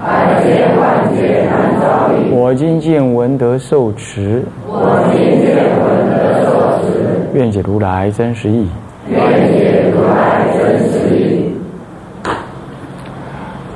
[0.00, 2.30] 百千万劫难遭遇。
[2.30, 4.44] 我今见闻得受持。
[4.66, 6.50] 我今见闻得受
[6.82, 7.20] 持。
[7.34, 8.68] 愿解如来真实义。
[9.08, 9.18] 愿
[9.52, 11.54] 解如来真实义。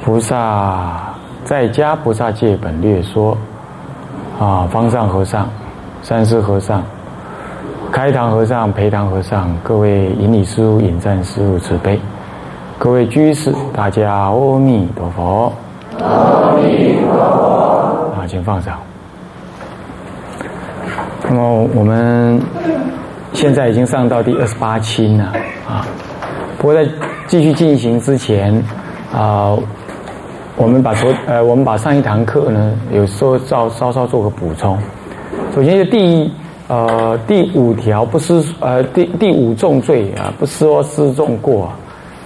[0.05, 1.15] 菩萨
[1.45, 3.37] 在家菩萨戒本略说。
[4.39, 5.47] 啊，方丈和尚、
[6.01, 6.83] 三师和尚、
[7.93, 12.01] 开堂和尚、陪堂和尚，各位引礼师傅、引赞师傅慈悲，
[12.79, 15.53] 各位居士，大家阿弥陀佛。
[16.03, 18.13] 阿弥陀佛。
[18.17, 18.79] 啊，请放上。
[21.29, 22.41] 那么我们
[23.33, 25.25] 现在已经上到第二十八期了
[25.69, 25.87] 啊。
[26.59, 26.87] 不过在
[27.27, 28.63] 继续进行之前
[29.13, 29.57] 啊。
[30.57, 34.77] 我们把昨呃，我们把上一堂课呢，有说稍稍稍做个补充。
[35.55, 36.31] 首先是第
[36.69, 41.73] 呃第五条，不失呃第第五重罪啊，不是说失重过。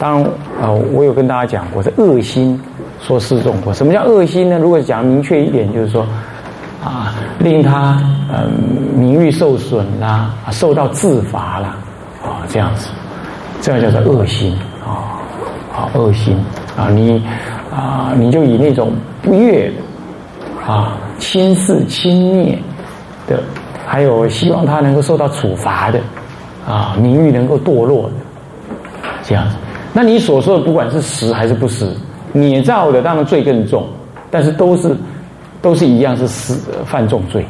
[0.01, 0.25] 当然
[0.61, 2.61] 啊，我有跟大家讲过，是恶心
[3.07, 3.73] 说失重过。
[3.73, 4.59] 什么叫恶心呢？
[4.59, 6.05] 如果讲明确一点，就是说
[6.83, 8.03] 啊，令他
[8.33, 8.49] 呃
[8.97, 11.77] 名誉受损啦，受到自罚啦，
[12.25, 12.89] 啊这样子，
[13.61, 15.23] 这样叫做恶心啊，
[15.71, 16.37] 好恶心
[16.77, 17.23] 啊你。
[17.75, 19.75] 啊，你就以那种不悦的
[20.65, 22.57] 啊、轻视、轻蔑
[23.27, 23.43] 的，
[23.85, 25.99] 还有希望他能够受到处罚的
[26.65, 28.15] 啊，名誉能够堕落的
[29.25, 29.57] 这样子。
[29.93, 31.93] 那你所说的，不管是实还是不实，
[32.35, 33.87] 捏造的当然罪更重，
[34.31, 34.95] 但是都是
[35.63, 37.47] 都是一样是死犯重罪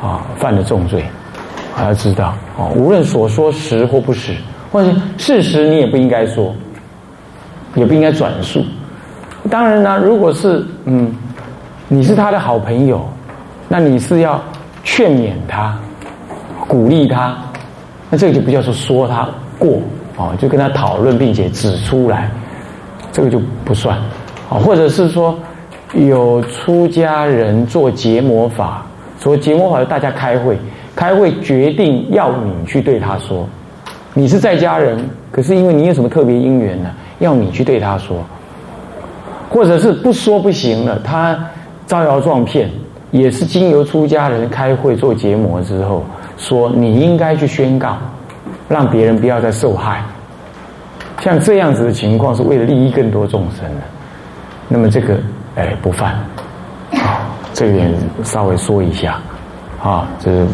[0.00, 1.04] 啊，犯了重罪。
[1.74, 4.34] 还要知道哦，无论所说实或不实，
[4.72, 6.54] 或者事实，你也不应该说，
[7.74, 8.64] 也不应该转述。
[9.50, 11.14] 当然呢，如果是嗯，
[11.86, 13.06] 你是他的好朋友，
[13.68, 14.42] 那你是要
[14.84, 15.78] 劝勉他、
[16.66, 17.36] 鼓励他，
[18.08, 19.78] 那这个就不叫做说他过
[20.16, 22.30] 哦，就跟他讨论并且指出来，
[23.16, 23.96] 这个就不算
[24.50, 24.60] 啊。
[24.60, 25.34] 或者是说
[25.94, 28.84] 有出家人做结魔法，
[29.18, 30.58] 说结魔法的大家开会，
[30.94, 33.48] 开会决定要你去对他说，
[34.12, 36.90] 你是在家人，可是因为你有什么特别因缘呢，
[37.20, 38.18] 要你去对他说。
[39.48, 41.38] 或者是不说不行了，他
[41.86, 42.68] 招摇撞骗，
[43.12, 46.04] 也是经由出家人开会做结膜之后，
[46.36, 47.96] 说你应该去宣告，
[48.68, 50.04] 让别人不要再受害。
[51.26, 53.80] 像这样子的情况，是为了利益更多众生的。
[54.68, 55.18] 那么这个
[55.56, 56.12] 哎不犯，
[56.92, 57.92] 啊，这一点
[58.22, 59.18] 稍微说一下，
[59.82, 60.46] 啊，这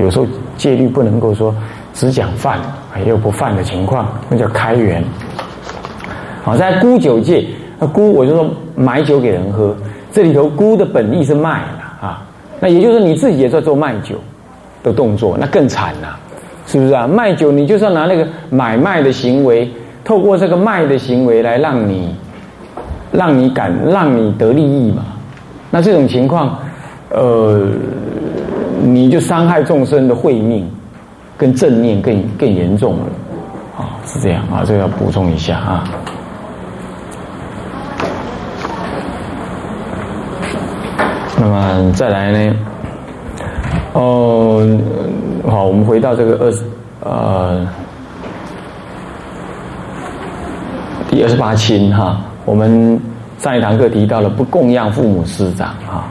[0.00, 0.26] 有时候
[0.56, 1.54] 戒律不能够说
[1.94, 2.58] 只讲犯，
[2.98, 5.04] 也有不犯的情况，那叫开源。
[6.42, 7.46] 好，在沽酒戒。
[7.78, 9.76] 那沽，我就说买酒给人喝，
[10.10, 11.62] 这里头沽的本意是卖
[12.00, 12.26] 啊，
[12.58, 14.16] 那也就是你自己也在做卖酒
[14.82, 16.18] 的动作，那更惨了，
[16.66, 17.06] 是不是啊？
[17.06, 19.70] 卖酒你就是要拿那个买卖的行为，
[20.04, 22.14] 透过这个卖的行为来让你，
[23.12, 25.04] 让你感，让你得利益嘛。
[25.70, 26.58] 那这种情况，
[27.10, 27.68] 呃，
[28.82, 30.70] 你就伤害众生的慧命，
[31.36, 33.04] 跟正念更更严重了，
[33.78, 35.84] 啊，是这样啊，这个要补充一下啊。
[41.38, 42.54] 那么再来呢？
[43.94, 44.66] 哦，
[45.48, 46.64] 好，我们回到这个二十
[47.00, 47.66] 呃
[51.12, 52.18] 第二十八亲哈。
[52.46, 52.98] 我们
[53.38, 56.10] 上一堂课提到了不供养父母师长啊。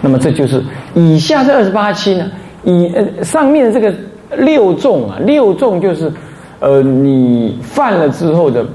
[0.00, 0.62] 那么这就是
[0.92, 2.26] 以下这二十八亲呢，
[2.64, 3.94] 以呃上面这个
[4.36, 6.12] 六重啊，六重就是
[6.58, 8.66] 呃你犯了之后的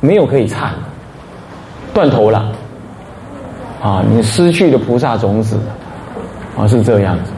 [0.00, 0.70] 没有可以忏，
[1.94, 2.52] 断头了。
[3.80, 5.56] 啊，你失去了菩萨种子，
[6.58, 7.30] 啊，是这样子。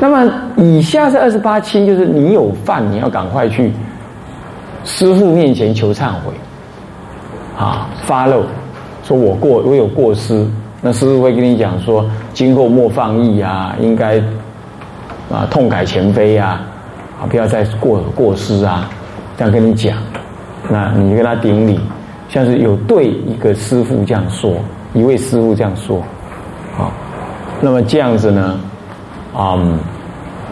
[0.00, 3.72] 那么以下是二十八亲，就是你有犯，你要赶快去
[4.84, 6.32] 师父面前求忏悔，
[7.58, 8.42] 啊，发漏，
[9.02, 10.46] 说我过我有过失，
[10.80, 14.18] 那师父会跟你讲说，今后莫放逸啊，应该
[15.30, 16.60] 啊痛改前非啊，
[17.20, 18.88] 啊不要再过过失啊，
[19.36, 19.96] 这样跟你讲，
[20.68, 21.80] 那你就跟他顶礼，
[22.28, 24.52] 像是有对一个师父这样说。
[24.94, 26.02] 一位师傅这样说，
[26.74, 26.90] 好，
[27.60, 28.58] 那么这样子呢，
[29.38, 29.78] 嗯，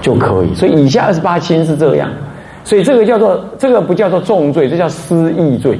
[0.02, 0.54] 就可以。
[0.54, 2.10] 所以以下二十八亲是这样，
[2.66, 5.78] 所以这个叫做这个不叫做重罪，这叫失意罪，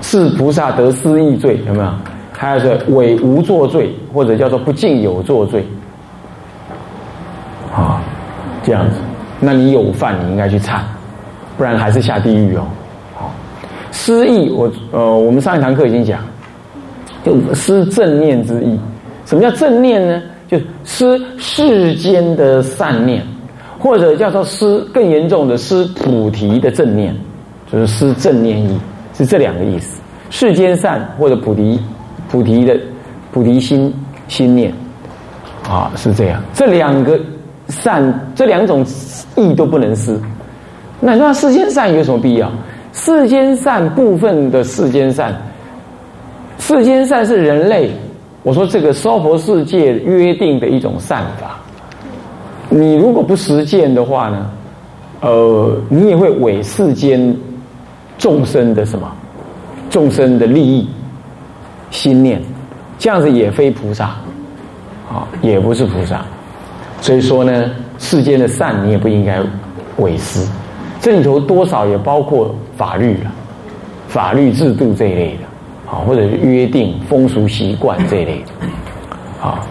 [0.00, 1.90] 是菩萨得失意罪，有没有？
[2.32, 5.66] 还有是伪无作罪，或者叫做不敬有作罪，
[7.74, 8.00] 啊，
[8.62, 9.00] 这样子，
[9.40, 10.78] 那你有犯，你应该去忏，
[11.58, 12.62] 不然还是下地狱哦。
[13.16, 13.34] 好，
[13.90, 16.20] 失意，我呃，我们上一堂课已经讲，
[17.24, 18.78] 就失正念之意。
[19.24, 20.22] 什么叫正念呢？
[20.46, 23.26] 就失世间的善念，
[23.78, 27.14] 或者叫做失更严重的失菩提的正念，
[27.72, 28.78] 就是失正念意，
[29.14, 30.00] 是这两个意思。
[30.30, 31.80] 世间善或者菩提。
[32.28, 32.76] 菩提的
[33.30, 33.94] 菩提心
[34.26, 34.74] 心念
[35.62, 36.42] 啊，是这样。
[36.52, 37.16] 这两个
[37.68, 38.84] 善，这两种
[39.36, 40.18] 意都不能失。
[40.98, 42.50] 那那世间善有什么必要？
[42.92, 45.32] 世间善部分的世间善，
[46.58, 47.92] 世间善是人类。
[48.42, 51.60] 我说这个娑婆世界约定的一种善法。
[52.68, 54.50] 你如果不实践的话呢，
[55.20, 57.36] 呃，你也会违世间
[58.18, 59.10] 众生的什么
[59.88, 60.88] 众生的利益。
[61.88, 62.42] 心念，
[62.98, 64.06] 这样子也非菩萨，
[65.08, 66.20] 啊，也不是菩萨。
[67.00, 69.40] 所以说呢，世间的善你也不应该
[69.98, 70.44] 违失。
[71.00, 73.30] 这里头多少也包括法律了，
[74.08, 79.64] 法律制度这一类的，啊，或者是约定风俗习惯这一类的，啊。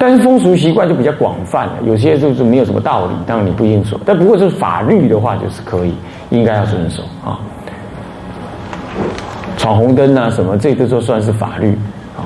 [0.00, 4.00] 但是风俗习惯就比较广泛了，有些就是没有什么道理，当然你不应说。
[4.02, 5.92] 但不过是法律的话，就是可以，
[6.30, 7.38] 应该要遵守啊。
[9.58, 11.76] 闯红灯啊，什么这都说算是法律
[12.16, 12.24] 啊，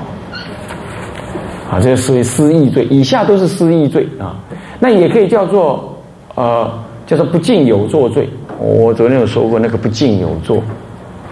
[1.69, 4.37] 啊，这是失意罪，以下都是失意罪啊。
[4.79, 5.99] 那也可以叫做
[6.37, 6.71] 呃，
[7.09, 8.31] 叫做不敬有作罪。
[8.61, 10.59] 我昨天有说过那个不敬有作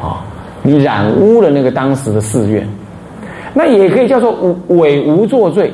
[0.03, 0.19] 啊，
[0.61, 2.69] 你染污了那个当时的寺院。
[3.55, 4.35] 那也可以叫做
[4.71, 5.73] 伪无作罪。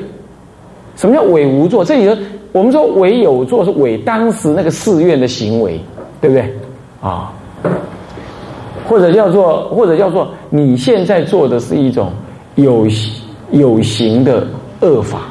[0.99, 1.83] 什么叫伪无作？
[1.83, 2.13] 这里头
[2.51, 5.79] 我们说伪有作是伪当时那个寺院的行为，
[6.19, 6.53] 对不对
[7.01, 7.31] 啊？
[8.85, 12.11] 或者叫做，或者叫做，你现在做的是一种
[12.55, 12.85] 有
[13.51, 14.45] 有形的
[14.81, 15.21] 恶法，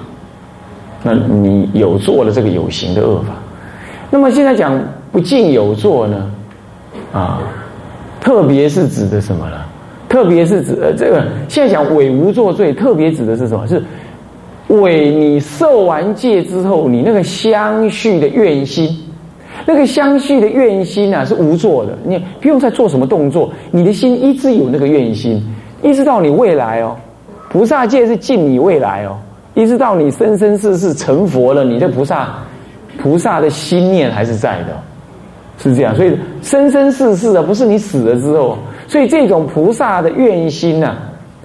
[1.02, 3.34] 那你有做了这个有形的恶法。
[4.08, 4.80] 那么现在讲
[5.12, 6.30] 不敬有作呢？
[7.12, 7.42] 啊，
[8.22, 9.56] 特别是指的什么呢？
[10.08, 13.66] 特别是指呃，这个现在讲伪无作罪，特别指的是什么？
[13.66, 13.84] 是
[14.68, 18.88] 为你受完戒之后，你那个相续的愿心。
[19.66, 25.42] 那个相续的愿心啊，是无作的，你不用再做什么动作，你的心一直有那个愿心，
[25.82, 26.96] 一直到你未来哦，
[27.50, 29.18] 菩萨戒是敬你未来哦，
[29.54, 32.36] 一直到你生生世世成佛了，你的菩萨
[33.02, 34.80] 菩萨的心念还是在的，
[35.58, 38.56] 是这样，所以生生世世的不是你死了之后，
[38.86, 40.96] 所以这种菩萨的愿心呢，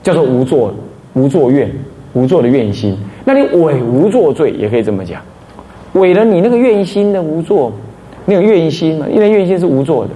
[0.04, 0.74] 叫做无作
[1.14, 1.70] 无作愿
[2.14, 5.22] 无作的愿心，那你伪无作罪也可以这么讲，
[5.94, 7.72] 伪了你那个愿心的无作。
[8.26, 10.12] 那个愿心嘛，因为愿心是无作的，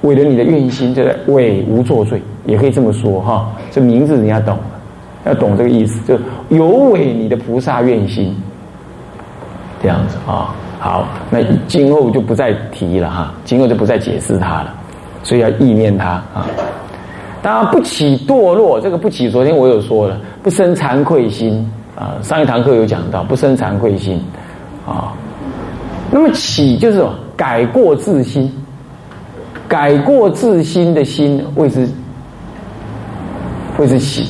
[0.00, 3.48] 违了你的愿心，就是伪无作罪，也可以这么说哈。
[3.70, 4.58] 这名字人家懂，
[5.24, 8.36] 要懂这个意思，就有违你的菩萨愿心，
[9.80, 10.52] 这样子啊。
[10.80, 11.38] 好，那
[11.68, 14.74] 今后就不再提了哈，今后就不再解释它了，
[15.22, 16.44] 所以要意念它啊。
[17.40, 21.64] 当然不起堕落，这个不起，昨天我有说了，不生惭愧心
[21.96, 22.16] 啊。
[22.22, 24.22] 上一堂课有讲到，不生惭愧心
[24.86, 25.12] 啊。
[26.10, 27.04] 那么起就是？
[27.34, 28.52] 改过自新，
[29.66, 31.88] 改过自新的心谓之
[33.78, 34.28] 谓之起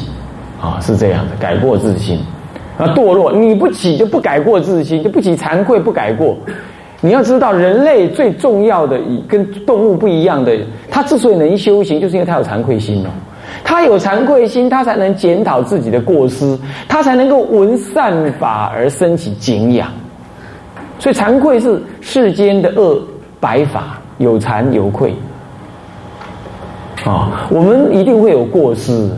[0.59, 1.37] 啊，是这样的。
[1.39, 2.19] 改过自新
[2.79, 6.35] 啊，堕落你不起就不改过自新，就不起惭愧不改过。
[7.03, 10.57] 你要知道，人类最重要的跟动物不一样的，
[10.89, 13.11] 他之所以能修行，就是因为他有惭愧心哦。
[13.65, 19.89] 他有惭愧心，他才能检讨自己的过失，他才能够闻善法而升起敬仰。
[20.99, 23.01] 所以惭愧是世间的恶
[23.41, 25.15] 白法，有惭有愧
[27.05, 27.49] 啊。
[27.51, 29.11] 我们一定会有过失，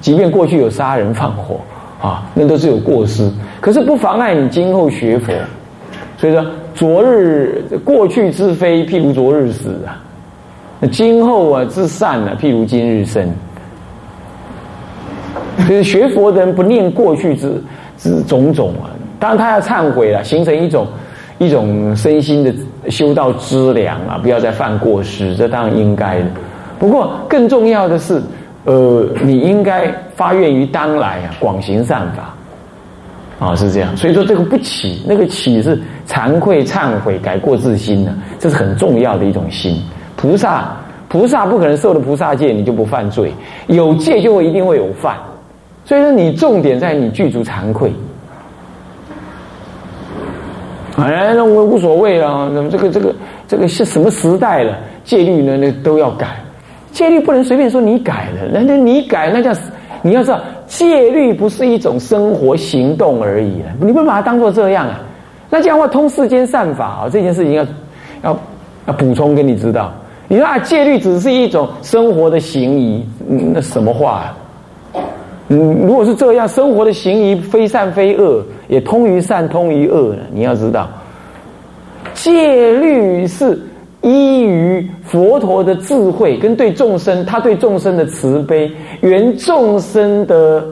[0.00, 1.60] 即便过去有杀人放火
[2.02, 3.30] 啊，那都是有过失。
[3.60, 5.32] 可是不妨碍你今后学佛。
[6.16, 9.96] 所以说，昨日过去之非，譬如昨日死啊；
[10.90, 13.28] 今后啊之善呢，譬如今日生。
[15.68, 17.62] 就是学佛的人不念过去之
[17.98, 20.86] 之种种啊，当然他要忏悔了，形成一种。
[21.38, 22.54] 一种身心的
[22.92, 26.26] 修道资粮啊，不要再犯过失，这当然应该的。
[26.78, 28.22] 不过更重要的是，
[28.64, 32.32] 呃，你应该发愿于当来啊，广行善法
[33.44, 33.94] 啊，是这样。
[33.96, 39.76] 所以说这个不起，那个起是惭愧、忏悔、改过自新呢，这是很重要的一种心。
[40.14, 40.76] 菩萨，
[41.08, 43.32] 菩萨不可能受了菩萨戒你就不犯罪，
[43.66, 45.16] 有戒就会一定会有犯。
[45.84, 47.92] 所以说你重点在你具足惭愧。
[50.96, 52.50] 哎，那我无所谓了。
[52.54, 53.14] 那么这个这个
[53.48, 54.78] 这个是什么时代了？
[55.02, 55.56] 戒律呢？
[55.56, 56.28] 那都要改。
[56.92, 59.52] 戒律不能随便说你改了，那那你改那叫
[60.02, 65.00] 你要知道戒律不是一种生活行动而已啊，你不能把它当做这样啊？
[65.50, 67.66] 那这样的话，通世间善法啊，这件事情要
[68.22, 68.38] 要
[68.86, 69.92] 要补充给你知道。
[70.28, 73.04] 你说啊，戒律只是一种生活的行仪，
[73.52, 74.36] 那什么话啊？
[75.48, 80.22] 嗯，如果是这样，生活的行仪非善非恶，也通于善，通于恶呢？
[80.32, 80.88] 你要知道，
[82.14, 83.60] 戒律是
[84.00, 88.70] 依于佛陀的智慧跟对众生，他对众生的慈悲，
[89.02, 90.64] 缘众生的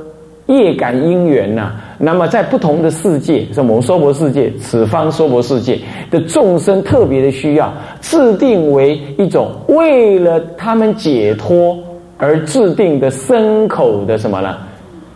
[0.47, 1.73] 业感因缘呐。
[1.99, 5.79] 那么在不同的世界，像我们娑婆世界、此方娑婆世界
[6.11, 11.79] 的众生特别的需要，制定为一种为了他们解脱。
[12.23, 14.57] 而制定的牲口的什么呢？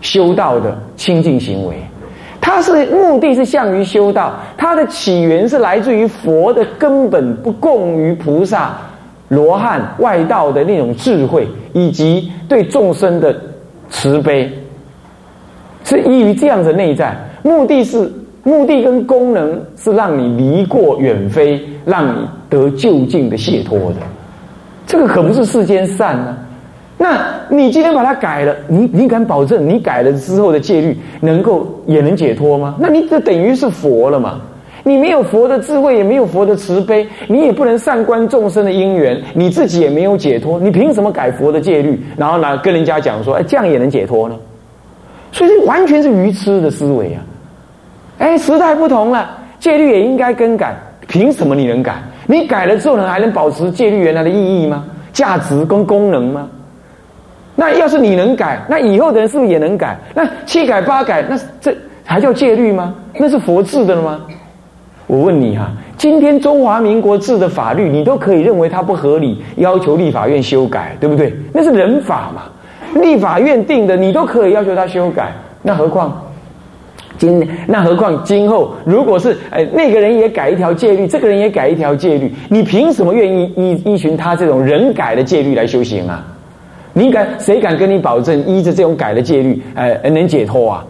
[0.00, 1.76] 修道的清净行为，
[2.40, 8.76] 它是目的是向于修道，它的起源是来自于佛的根本不共于菩萨、
[9.28, 13.32] 罗汉、外道的那种智慧，以及对众生的
[13.88, 14.50] 慈悲，
[15.84, 17.16] 是依于这样的内在。
[17.44, 23.98] 目的是目的跟功能是让你离过远飞，让你得就近的解脱的。
[24.88, 26.36] 这个可不是世间善呢。
[27.08, 32.74] 那你今天把它改了，你你敢保证你改了之后的戒律能够也能解脱吗？
[32.80, 34.40] 那你这等于是佛了嘛？
[34.82, 42.00] 你没有佛的智慧，也没有佛的慈悲，你也不能善观众生的因缘，你自己也没有解脱，你凭什么改佛的戒律？
[42.16, 44.34] 然后呢，跟人家讲说，哎，这样也能解脱呢？
[45.30, 47.22] 所以这完全是愚痴的思维啊！
[48.18, 50.74] 哎，时代不同了，戒律也应该更改，
[51.06, 52.02] 凭什么你能改？
[52.26, 54.84] 你改了之后呢，还能保持戒律原来的意义吗？
[55.12, 56.48] 价值跟功能吗？
[57.56, 59.96] 那要是你能改，那以后的人是不是也能改？
[60.14, 62.94] 那七改八改，那这还叫戒律吗？
[63.18, 64.20] 那是佛制的了吗？
[65.06, 71.32] 我问你哈，今天中华民国制的法律，你都可以认为它不合理，要求立法院修改，对不对？
[71.52, 72.42] 那是人法嘛，
[73.00, 75.32] 立法院定的，你都可以要求他修改。
[75.62, 76.22] 那何况
[77.16, 86.22] 今那何况今后，如果是哎那个人也改一条戒律，这个人也改一条戒律，你凭什么愿意依依循他这种人改的戒律来修行啊？
[86.98, 87.28] 你敢？
[87.38, 90.82] 谁敢跟你保证依着这种改的戒律，呃，能解脱啊？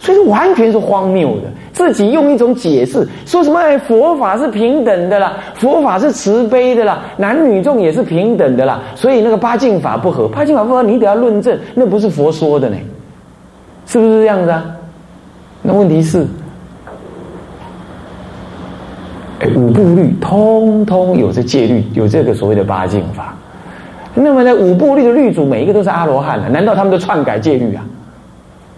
[0.00, 1.42] 所以说完全是荒谬的。
[1.72, 8.82] 自己用一种解释说什么哎佛法是平等的啦，佛法是慈悲的啦，男女众也是平等的啦。
[8.96, 12.76] 所以那个八敬法不合，八敬法不合，你得要论证，那不是佛说的呢，
[13.86, 14.64] 是不是这样子啊？
[15.62, 16.26] 那问题是，
[19.38, 23.32] 哎五部律通通有这戒律，有这个所谓的八敬法。
[24.18, 27.84] 那么呢，五部律的律主每一个都是阿罗汉啊，难道他们都篡改戒律啊？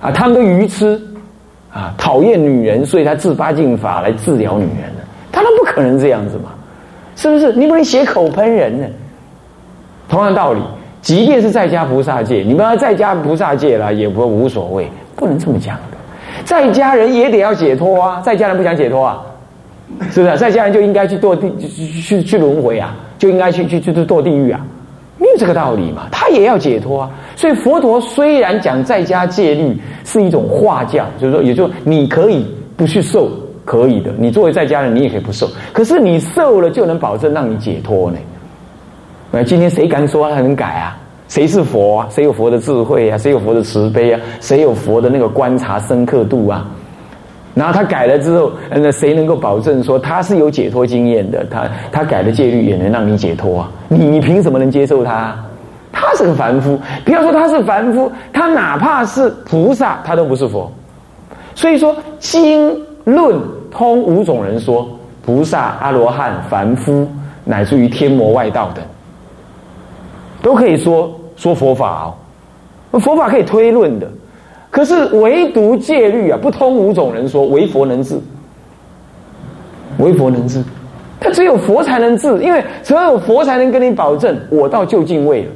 [0.00, 1.00] 啊，他们都愚痴
[1.72, 6.50] 啊，讨厌女人，所以他治八敬法来治疗女人的，当然不可能这样子嘛，
[7.14, 7.52] 是不是？
[7.52, 8.86] 你不能血口喷人呢。
[10.08, 10.60] 同样道理，
[11.02, 15.96] 即便是在家菩萨戒，你们要在家菩萨戒了，也不无所谓，不能这么讲的。
[16.44, 19.22] 在家人也得要解脱啊，在家人不想解脱啊，
[20.10, 20.36] 是不是？
[20.36, 24.60] 在家人就应该去堕地，去去去轮回啊，就应该去去去堕地狱啊。
[25.18, 27.10] 没有这个道理嘛，他也要解脱啊。
[27.36, 32.46] 所以佛陀虽然讲在家戒律是一种化教，就是说，也就你可以
[32.76, 33.28] 不去受，
[33.64, 34.12] 可以的。
[34.16, 35.48] 你作为在家人，你也可以不受。
[35.72, 38.18] 可是你受了，就能保证让你解脱呢？
[39.30, 40.96] 那今天谁敢说他能改啊？
[41.28, 42.08] 谁是佛啊？
[42.10, 43.18] 谁有佛的智慧啊？
[43.18, 44.20] 谁有佛的慈悲啊？
[44.40, 46.66] 谁有佛的那个观察深刻度啊？
[47.58, 51.44] 然后他改了之后，那谁能够保证说他是有解脱经验的？
[51.50, 53.70] 他他改的戒律也能让你解脱啊？
[53.88, 55.34] 你凭什么能接受他？
[55.90, 60.70] 他是个凡夫，不要说他是凡夫，他哪怕是菩萨，他都不是佛。
[61.56, 63.36] 所以说经论
[63.72, 64.88] 通五种人说，
[65.26, 67.08] 菩萨、阿罗汉、凡夫，
[67.44, 68.84] 乃至于天魔外道等，
[70.40, 72.14] 都可以说说佛法哦。
[73.00, 74.08] 佛法可以推论的。
[74.70, 78.18] 可是唯独戒律啊，不通五种人说，唯佛能治，
[79.98, 80.62] 唯佛能治，
[81.18, 85.50] 他只有佛才能治，因为只有佛才能跟你保证，我到就近位了，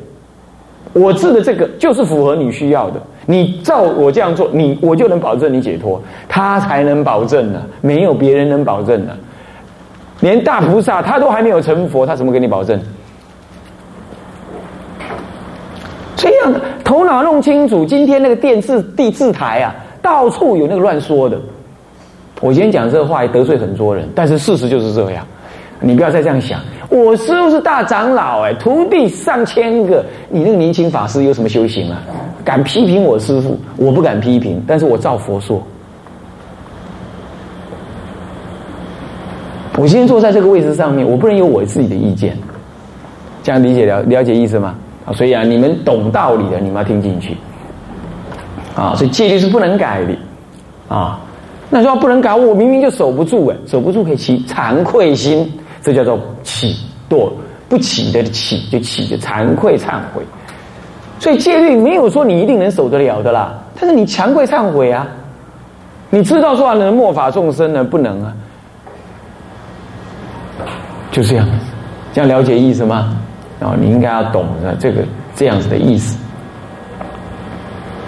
[0.94, 9.14] 我治的这个就是符合你需要的，你照我这样做，你我就能保证你解脱，他才能保证呢，没有别人能保证的，
[10.20, 12.80] 连大菩萨他都还没有成佛，他怎么给你保证？
[16.16, 16.60] 这样的。
[16.92, 21.40] 头脑弄清楚，今天那个电视地字台啊，到处有那个乱说的。
[22.42, 25.26] 我今天讲这话也得罪很多人，但是事实就是这样。
[25.80, 32.02] 你不要再这样想，我师傅是大长老哎，徒弟上千个，你那个年轻法师有什么修行啊？
[32.44, 33.58] 敢批评我师傅？
[33.78, 35.62] 我不敢批评，但是我照佛说。
[39.78, 42.36] 我今天坐在这个位置上面，我不能有我自己的意见。
[43.42, 44.74] 这样理解了了解意思吗？
[45.04, 47.36] 啊，所以啊，你们懂道理的，你们要听进去。
[48.74, 50.16] 啊，所以戒律是不能改的
[50.88, 51.20] 啊。
[51.68, 55.50] 那说不能改，我明明就守不住哎，守不住可以起惭愧心，
[55.82, 56.76] 这叫做起
[57.08, 57.30] 堕
[57.68, 60.22] 不起的起就起就惭愧忏悔。
[61.18, 65.06] 所以戒律没有说你一定能守得了的啦，但是你惭愧忏悔啊，
[66.10, 68.32] 你知道说能末法众生呢不能啊，
[71.10, 71.48] 就这样，
[72.12, 73.16] 这样了解意思吗？
[73.62, 75.02] 啊，你应该要懂的这个
[75.34, 76.18] 这样子的意思。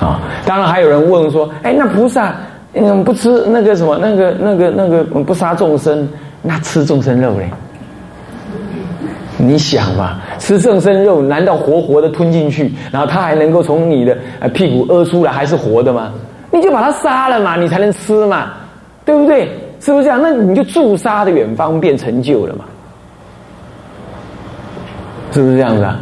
[0.00, 2.34] 啊，当然还有人问说，哎，那菩萨
[2.74, 6.06] 嗯不吃那个什么那个那个那个不杀众生，
[6.42, 7.48] 那吃众生肉嘞？
[9.36, 14.16] 你想嘛，吃众生肉难道活活的吞进去，然后他还能够从你的
[14.52, 16.12] 屁股屙出来还是活的吗？
[16.50, 18.52] 你就把它杀了嘛，你才能吃嘛，
[19.04, 19.48] 对不对？
[19.80, 20.20] 是不是这样？
[20.22, 22.64] 那你就助杀的远方便成就了嘛？
[25.34, 25.98] 是不是这样子啊？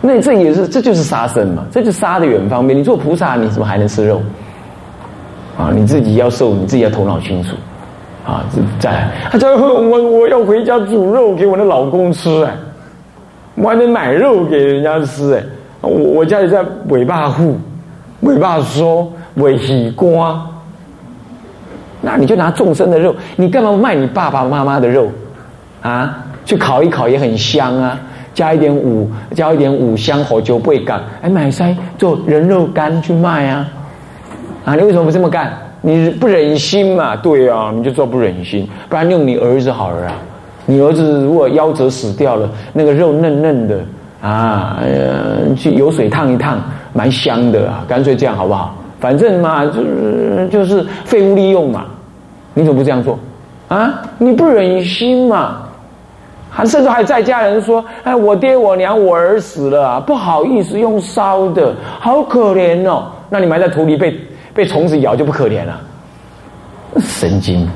[0.00, 2.78] 那这也是，这就是杀生嘛，这就杀的远方便。
[2.78, 4.22] 你做菩萨，你怎么还能吃肉？
[5.58, 7.56] 啊，你自己要瘦，你自己要头脑清楚。
[8.24, 8.44] 啊，
[8.78, 12.54] 再来，他叫我我要回家煮肉给我的老公吃哎，
[13.56, 15.42] 我还得买肉给人家吃哎，
[15.80, 17.58] 我我家里在尾巴户，
[18.20, 20.40] 尾巴说尾喜瓜，
[22.00, 25.08] 那你就拿众生的肉，你干嘛卖你爸爸妈妈的肉？
[25.80, 27.98] 啊，去烤一烤也很香啊。
[28.34, 33.68] 加一点五，加一点五香火酒不干，哎，买塞做人肉干去卖啊！
[34.64, 35.52] 啊，你为什么不这么干？
[35.80, 37.16] 你不忍心嘛？
[37.16, 40.14] 对啊，你就做不忍心，不然用你儿子好了啊！
[40.64, 43.80] 你儿子如果夭折死掉了，那个肉嫩嫩的
[44.22, 44.78] 啊，
[45.56, 46.58] 去油水烫一烫，
[46.92, 47.84] 蛮香的啊！
[47.88, 48.74] 干脆这样好不好？
[49.00, 51.86] 反正嘛，就是就是废物利用嘛，
[52.54, 53.18] 你怎么不这样做？
[53.66, 55.61] 啊，你不忍心嘛？
[56.54, 64.14] 还甚至还在家人说：“哎，我爹我娘我儿死了，不好意思用烧的，好可怜哦。”那你埋在土里被
[64.52, 65.80] 被虫子咬就不可怜了？
[67.00, 67.66] 神经！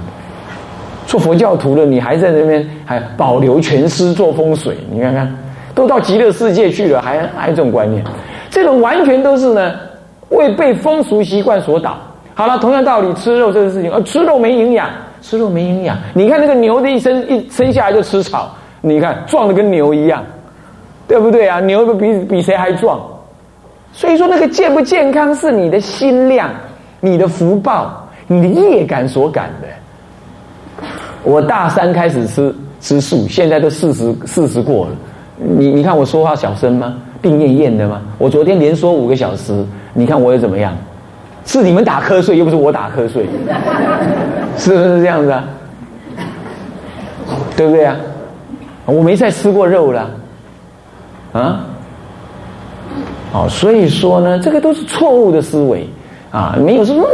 [1.07, 4.77] 做佛教徒的你还在那边还保留全尸做风水？
[4.91, 5.35] 你看看，
[5.75, 8.05] 都到极乐世界去了，还还这种观念？
[8.51, 9.73] 这种完全都是呢
[10.29, 11.97] 为被风俗习惯所导。
[12.35, 14.91] 好了，同样道理，吃肉这个事情，呃，吃肉没营养，
[15.23, 15.97] 吃肉没营养。
[16.13, 18.55] 你看那个牛的一生一生下来就吃草。
[18.81, 20.25] 你看，壮的跟牛一样，
[21.09, 21.61] 对不对啊？
[21.61, 23.01] 牛比比谁还壮，
[23.93, 26.51] 所以说那个健不健康是你的心量、
[27.01, 30.87] 你的福报、你的业感所感的。
[31.23, 34.93] 我大三开始吃吃素，现在都四十四十过了。
[35.37, 36.97] 你你看我说话小声吗？
[37.21, 38.01] 病恹恹的吗？
[38.19, 40.77] 我昨天连说五个小时，你看我又怎么样？
[41.45, 43.27] 是你们打瞌睡，又不是我打瞌睡，
[44.57, 45.45] 是不是这样子啊？
[47.57, 47.97] 对不对啊？
[48.87, 50.09] 我没再吃过肉了，
[51.33, 51.61] 啊，
[53.33, 55.85] 哦，所以说呢，这个都是错误的思维
[56.31, 56.55] 啊！
[56.57, 57.05] 没有说，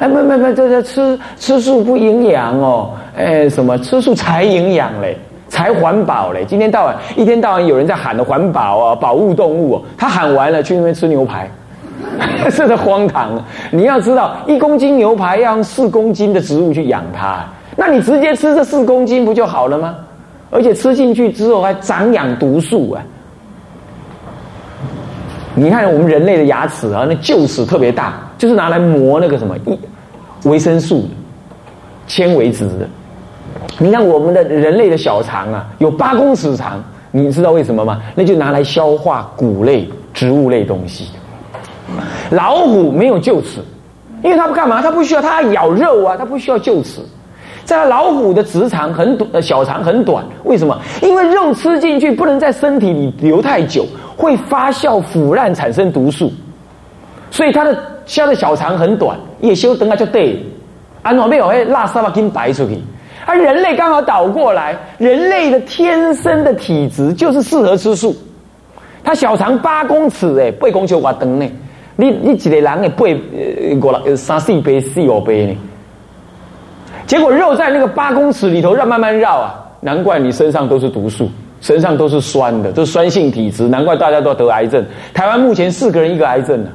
[0.00, 5.16] 哎，不不不，这这吃吃素不营养哦，哎，什么吃素才营养嘞，
[5.48, 6.42] 才环保嘞！
[6.46, 11.50] 今天到晚一天到晚有人在喊的环保啊，保护动物哦，他喊完了去那边吃牛排，
[12.44, 13.38] 这 是荒唐！
[13.70, 17.44] 你要知道，一公斤牛排要用四公斤的植物去养它，
[17.76, 19.96] 那你直接吃这四公斤不就好了吗？
[20.54, 23.02] 而且吃进去之后还长养毒素啊！
[25.56, 31.08] 你看我们人类的牙齿啊，那臼齿特别大，就是拿来磨那个什么一维生素的
[32.06, 32.88] 纤维质的。
[33.78, 38.00] 你看我们的人类的小肠啊，有八公尺长，你知道为什么吗？
[38.14, 41.08] 那就拿来消化谷类、植物类东西。
[42.30, 43.60] 老虎没有臼齿，
[44.22, 44.80] 因为它不干嘛？
[44.80, 47.00] 它不需要，它咬肉啊，它不需要臼齿。
[47.64, 50.78] 在老虎的直肠很短，小肠很短，为什么？
[51.02, 56.30] 因为肉吃进去不能在身体里留太久，会发酵腐烂产生毒素，
[57.30, 60.38] 所以它的消的小肠很短，也修等下就对，
[61.02, 61.46] 安怎没有？
[61.46, 62.78] 哎，拉沙把筋白出去。
[63.26, 68.14] 而人类刚好倒过来，人类的天生的体质就是适合吃素。
[69.02, 71.50] 他小肠八公尺，哎，八公尺瓦长呢。
[71.96, 75.56] 你你一个人诶，八呃五六三四倍四五倍呢？
[77.06, 84.84] 结果肉在那个八公尺里头绕慢慢绕啊，难怪你身上都是毒素，身上都是酸的，都是酸性体质，难怪大家都要得癌症。
[85.12, 86.70] 台湾目前四个人一个癌症呢。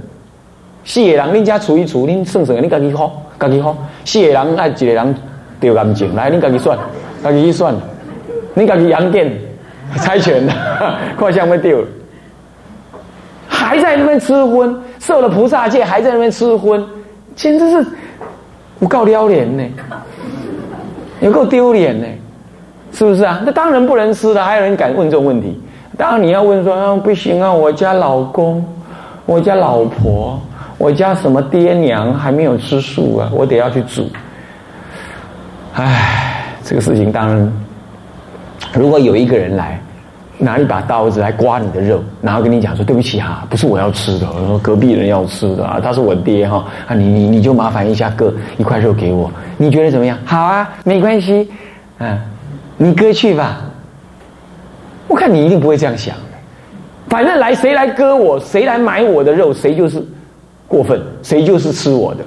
[0.86, 3.78] 四个人，恁家除一除，恁算算，你自己好，自己好。
[4.06, 5.16] 四个人爱一个人
[5.60, 6.78] 得癌症，来，恁自己算，
[7.22, 7.76] 自己去算，
[8.56, 9.32] 恁自己阳健，
[9.98, 10.54] 猜拳的，
[11.18, 11.84] 快像要丢，
[13.48, 16.84] 还在那边吃荤，受了菩萨戒，还在那边吃荤，
[17.36, 17.86] 简直是
[18.80, 19.64] 不够撩脸呢。
[21.20, 22.08] 你够丢脸呢，
[22.94, 23.42] 是不是啊？
[23.46, 25.60] 那当然不能吃的，还有人敢问这种问题？
[25.98, 28.66] 当然你要问说啊，不行啊，我家老公、
[29.26, 30.40] 我家老婆、
[30.78, 34.10] 我家什么爹娘还没有吃素啊，我得要去煮。
[35.74, 37.54] 唉，这个事情当然，
[38.74, 39.80] 如果有一个人来。
[40.42, 50.18] 拿一把刀子来刮你的肉，然后跟你讲说：“对不起哈，不是我要吃的，说隔壁人要吃的啊，他是我爹哈，啊你你你就麻烦一下割一块肉给我，你觉得怎么样？
[50.24, 51.46] 好啊，没关系，
[51.98, 52.18] 嗯，
[52.78, 53.62] 你割去吧。
[55.10, 56.38] 我看你一定不会这样想的，
[57.10, 60.02] 反正来谁来割我，谁来买我的肉，谁就是
[60.70, 62.24] 过分，谁就是吃我的。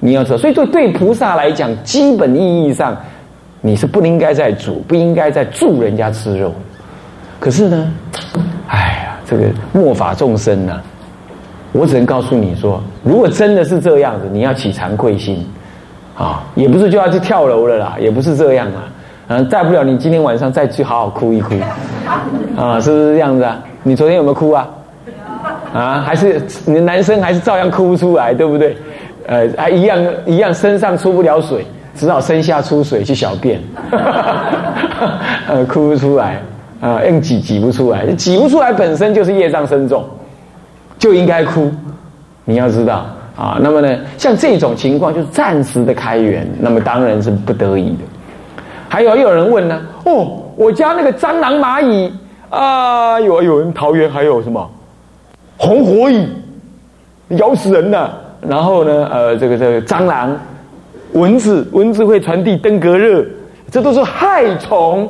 [0.00, 2.96] 你要知道，所以对对菩萨来讲，基本意义上
[3.60, 6.50] 你是不应该在煮，不应该在助人家吃肉。”
[7.42, 7.92] 可是呢，
[8.68, 10.80] 哎呀，这个末法众生呢，
[11.72, 15.44] 我只能告诉你说，如果真的是这样子，你要起惭愧心，
[16.16, 18.84] 啊，也不是就要去跳楼了啦，也不是这样啊，
[19.26, 21.56] 嗯，大不了你今天晚上再去好好哭一哭，
[22.56, 23.58] 啊，是不是这样子啊？
[23.82, 24.68] 你昨天有没有哭啊？
[25.74, 28.76] 啊，还是你男生还是照样哭不出来，对不对？
[29.26, 33.60] 呃，还一样一样，身上出不了水，只好身下出水去小便，
[35.50, 36.40] 呃，哭不出来。
[36.82, 40.04] 啊，硬挤挤不出来，挤不出来本身就是业障深重，
[40.98, 41.70] 就应该哭。
[42.44, 47.98] 你要知道啊，那么呢，像这种情况就是暂时的开源，那么当然是不得已的。
[48.88, 52.12] 还有有人问呢，哦，我家那个蟑螂蚂蚁
[52.50, 54.68] 啊，有有人桃园还有什么
[55.56, 56.26] 红火蚁，
[57.36, 58.18] 咬死人了。
[58.40, 60.36] 然后呢，呃，这个这个蟑螂、
[61.12, 63.24] 蚊子，蚊子会传递登革热，
[63.70, 65.08] 这都是害虫。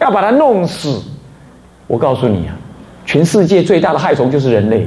[0.00, 1.00] 要把它弄死，
[1.86, 2.54] 我告诉你啊，
[3.04, 4.86] 全世界最大的害虫就是人类，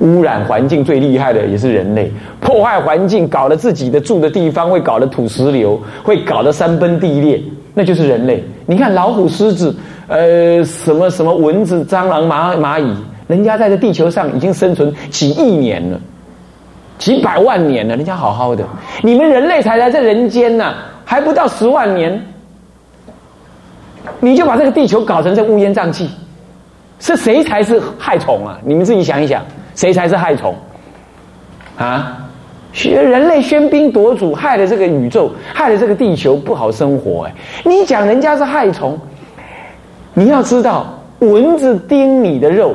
[0.00, 2.10] 污染环境最厉害的也是人类，
[2.40, 7.40] 破坏环境，搞得自己的住的地方会搞得土石流，会搞得山崩地裂，
[7.74, 8.42] 那就是人类。
[8.66, 9.74] 你看老虎、狮子，
[10.08, 12.94] 呃，什么什么蚊子、蟑螂、蚂蚂蚁，
[13.28, 16.00] 人家在这地球上已经生存几亿年了，
[16.98, 18.64] 几百万年了，人家好好的，
[19.02, 22.20] 你们人类才来这人间呢，还不到十万年。
[24.20, 26.10] 你就把这个地球搞成这乌烟瘴气，
[26.98, 28.58] 是谁才是害虫啊？
[28.64, 29.42] 你们自己想一想，
[29.74, 30.54] 谁才是害虫？
[31.76, 32.18] 啊，
[32.72, 37.24] 学人类喧宾夺主，害了这个宇宙，害了这个地球不好生活。
[37.24, 37.34] 哎，
[37.64, 38.98] 你讲人家是害虫，
[40.12, 40.86] 你要知道，
[41.20, 42.74] 蚊子叮你的肉，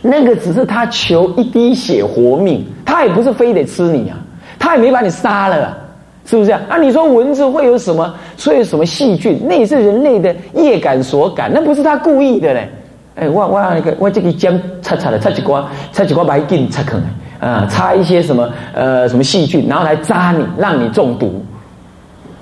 [0.00, 4.16] 那个只是他求一滴血活命，他也不是非得吃你啊，
[4.58, 5.76] 他也没把你杀了。
[6.28, 6.60] 是不是啊？
[6.68, 8.14] 啊，你说蚊子会有什么？
[8.44, 9.40] 会有什么细菌？
[9.48, 12.68] 那也是人类的业感所感，那不是他故意的嘞。
[13.14, 21.42] 哎，我我那个我这个姜擦擦的，擦几瓜，擦几瓜白菌擦可能啊，擦一些什么呃什么细菌，然后来扎你，让你中毒，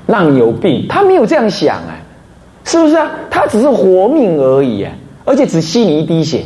[0.04, 0.84] 让你有病。
[0.88, 2.02] 他没有这样想哎，
[2.64, 3.08] 是不是啊？
[3.30, 4.92] 他只是活命而已啊，
[5.24, 6.42] 而且只吸你一滴血。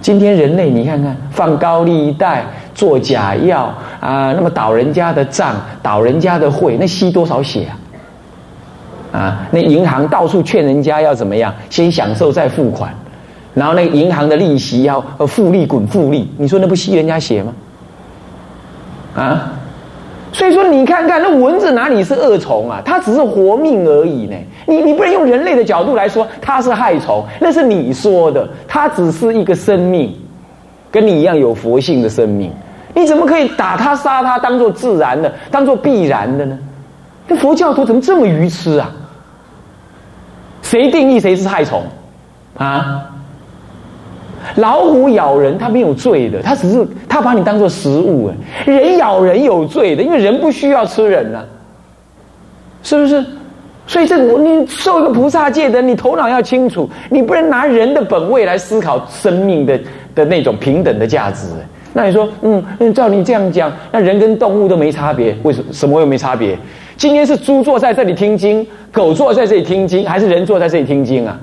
[0.00, 2.44] 今天人类，你看看放高利贷。
[2.78, 9.18] 做假药啊，那么倒人家的账，倒人家的会，那吸多少血啊？
[9.18, 12.94] 啊，那银行到处劝人家要怎么样，先享受再付款，
[13.52, 17.52] 然后那银行的利息要复利滚复利，你说那不吸人家血吗？
[19.16, 19.50] 啊，
[20.30, 22.80] 所以说你看看那蚊子哪里是恶虫啊？
[22.84, 24.36] 它只是活命而已呢。
[24.66, 30.14] 你你不能用人类的角度来说它是害虫，那是你说的，它只是一个生命，
[30.92, 32.52] 跟你一样有佛性的生命。
[32.98, 36.58] 你怎么可以打他杀他当做自然的，当做必然的呢？
[37.28, 38.90] 这佛教徒怎么这么愚痴啊？
[40.62, 41.82] 谁定义谁是害虫
[42.56, 43.04] 啊？
[44.56, 48.28] 老虎咬人，它没有罪的，它只是它把你当做食物。
[48.28, 48.34] 哎，
[48.72, 51.44] 人咬人有罪的，因为人不需要吃人啊，
[52.82, 53.24] 是不是？
[53.86, 59.78] 所以这你受一个菩萨戒的，你头脑要清楚，你不能拿人的本位来思考生命的
[60.14, 61.46] 的那种平等的价值。
[61.98, 65.72] 那你说，嗯，照你这样讲，那人跟动物都没差别，为什么？
[65.72, 66.56] 什么又没差别？
[66.96, 71.36] 今天是猪坐在这里听经，狗坐在这里听经，还是人坐在这里听经啊？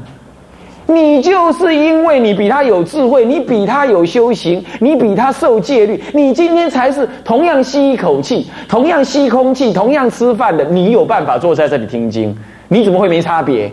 [0.87, 12.33] 你就是因为你比他有智慧，你比他有修行，你比他受戒律，你今天才是同样吸一口气，同样吸空气，同样吃饭的，你有办法坐在这里听经，
[12.69, 13.69] 你怎么会没差别？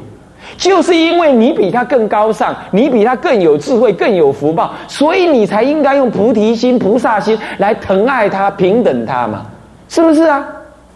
[0.57, 9.47] 就是因为你比他更高尚，你比他更有智慧、更有福报，所以你才应该用菩提心、菩萨心来疼爱他、平等他嘛，
[9.89, 10.47] 是不是啊？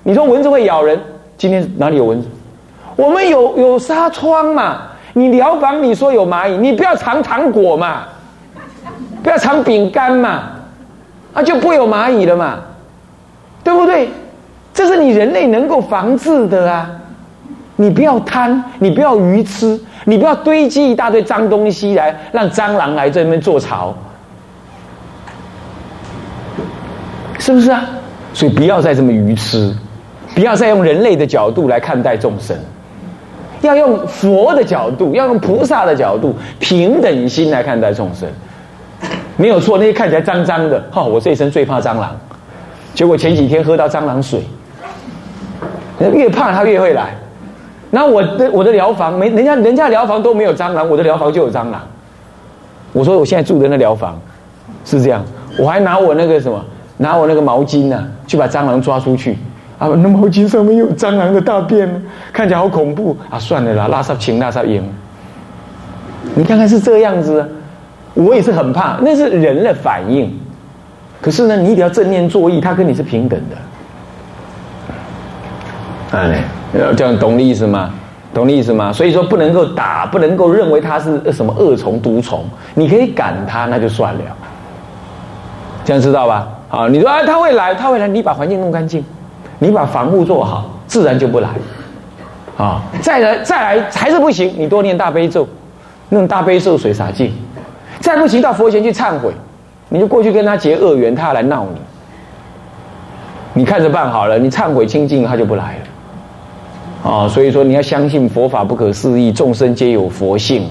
[0.02, 1.00] 你说蚊子会咬人，
[1.36, 2.28] 今天哪里有蚊子？
[2.96, 4.82] 我们有有纱窗嘛？
[5.12, 8.04] 你疗房你说有蚂蚁，你不要藏糖果嘛，
[9.22, 10.42] 不要藏饼干嘛，
[11.32, 12.58] 啊就不有蚂蚁了嘛，
[13.64, 14.08] 对不对？
[14.74, 16.90] 这是你人类能够防治的啊。
[17.76, 23.94] 你不要贪，你不要愚痴，你不要堆积一大堆脏东西来让蟑螂来这边做巢。
[27.38, 27.84] 是不是啊？
[28.32, 29.74] 所以不要再这么愚痴，
[30.34, 32.56] 不要再用人类的角度来看待众生，
[33.60, 38.28] 要用佛的角度，要用菩萨的角度，平等心来看待众生，
[39.36, 39.78] 没有错。
[39.78, 42.18] 那些看起来脏脏的，哈，我这一生最怕蟑螂，
[42.94, 44.42] 结果前几天喝到蟑螂水，
[46.00, 47.14] 越怕他越会来。
[47.96, 51.80] 那我的我的疗房没人家人家疗房都没有蟑螂，我的疗房就有蟑螂。
[52.92, 54.20] 我说我现在住的那疗房
[54.84, 55.24] 是这样，
[55.58, 56.62] 我还拿我那个什么，
[56.98, 59.38] 拿我那个毛巾呢，去把蟑螂抓出去。
[59.78, 61.90] 啊，那毛巾上面有蟑螂的大便，
[62.34, 63.38] 看起来好恐怖啊！
[63.38, 64.86] 算了啦，拉萨清拉萨赢。
[66.34, 67.50] 你看看是这样子，
[68.12, 70.38] 我也是很怕，那是人的反应。
[71.22, 73.40] 可是呢，你一定要正念作意，他跟你是平等
[76.10, 76.18] 的。
[76.18, 76.28] 啊，
[76.96, 77.90] 这样懂的意思吗？
[78.34, 78.92] 懂的意思吗？
[78.92, 84.20] 所以说不能够打，不能够认为他是什么恶虫毒虫，你可以赶他，那就算了。
[85.84, 86.48] 这样知道吧？
[86.68, 89.02] 啊，你说啊，他会来，他会来，你把环境弄干净。
[89.58, 91.48] 你把防护做好，自然就不来。
[92.58, 95.48] 啊，再来再来还是不行，你多念大悲咒，
[96.10, 97.32] 用大悲咒水洒净。
[98.00, 99.32] 再不行，到佛前去忏悔，
[99.88, 101.80] 你就过去跟他结恶缘，他要来闹你。
[103.54, 105.95] 你看着办好了，你忏悔清净，他就不来了。
[107.06, 110.68] 啊，所以说你要相信佛法不可思议，众生皆有佛性。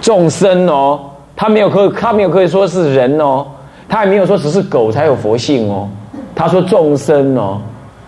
[0.00, 1.00] 众生哦，
[1.34, 3.44] 他没有可他没有可以说是人哦，
[3.88, 5.88] 他还没有说只是狗才有佛性哦。
[6.36, 7.60] 他说：“众生哦，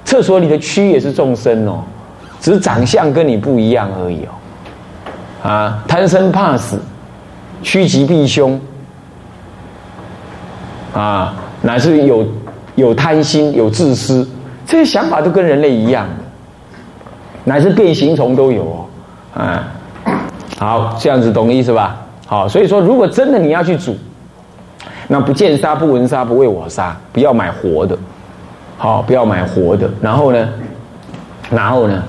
[0.05, 1.79] 厕所里的蛆也是众生哦，
[2.40, 5.49] 只是长相跟你不一样而已哦。
[5.49, 6.79] 啊，贪生怕死，
[7.62, 8.61] 趋吉避凶，
[10.92, 12.27] 啊，乃是有
[12.75, 14.29] 有贪心、有自私，
[14.66, 16.07] 这些想法都跟人类一样，
[17.46, 18.85] 乃至变形虫都有哦。
[19.40, 19.68] 啊，
[20.59, 21.96] 好，这样子懂意思吧？
[22.26, 23.96] 好，所以说，如果真的你要去煮，
[25.06, 27.96] 那不见杀、不闻杀、不为我杀，不要买活的。”
[28.76, 29.88] 好，不要买活的。
[30.02, 30.48] 然后呢，
[31.48, 32.02] 然后呢，